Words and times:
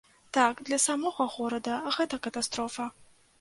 Так, 0.35 0.61
для 0.69 0.79
самога 0.85 1.27
горада 1.35 1.77
гэта 1.99 2.21
катастрофа. 2.29 2.89